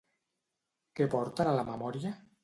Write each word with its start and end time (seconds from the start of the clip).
Què 0.99 1.05
porten 1.15 1.49
a 1.51 1.51
la 1.59 1.65
memòria? 1.67 2.15